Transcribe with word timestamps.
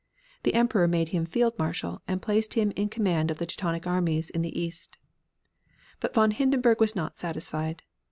The 0.41 0.55
Emperor 0.55 0.87
made 0.87 1.09
him 1.09 1.27
Field 1.27 1.59
Marshal, 1.59 2.01
and 2.07 2.23
placed 2.23 2.55
him 2.55 2.71
in 2.75 2.89
command 2.89 3.29
of 3.29 3.37
the 3.37 3.45
Teutonic 3.45 3.85
armies 3.85 4.31
in 4.31 4.41
the 4.41 4.59
east. 4.59 4.97
But 5.99 6.15
von 6.15 6.31
Hindenburg 6.31 6.79
was 6.79 6.95
not 6.95 7.19
satisfied. 7.19 7.83